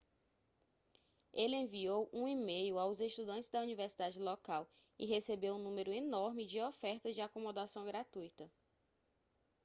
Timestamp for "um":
2.11-2.27, 5.53-5.59